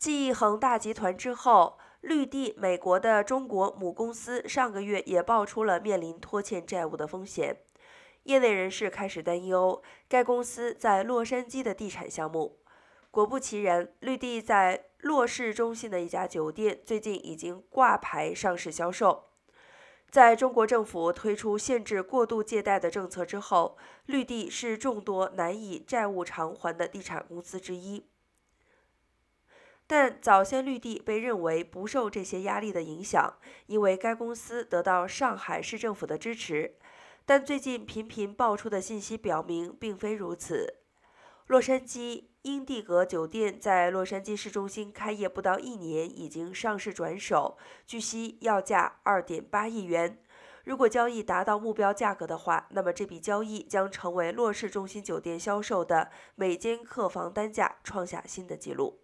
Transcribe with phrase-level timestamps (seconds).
[0.00, 7.58] 继恒大集团之后，绿地美国的中国母公司上个月也爆出了面临拖欠债务的风险。
[8.22, 12.60] 业内人士开始担忧该公司在洛杉矶的地产项目。
[13.10, 19.26] 果不其然，绿地在洛市中心的一家酒店最近已经挂牌上市销售。
[20.10, 23.76] 在中国政府推出限制过度借贷的政策之后，
[24.06, 28.06] 绿地是众多难以债务偿还的地产公司之一。
[29.90, 33.34] 但早先绿地被认为不受这些压力的影响，
[33.66, 36.76] 因为该公司得到上海市政府的支持。
[37.26, 40.76] 但最近频频爆出的信息表明，并非如此。
[41.48, 50.22] 洛杉矶英蒂格酒店在洛杉矶市中心开业不到一年，已经上市转手，据悉要价二点八亿元。
[50.62, 59.00] 如果交易达到目标价格的话，那么这笔交易将成为洛市中心酒店销售的每间客房单价创下新的纪录。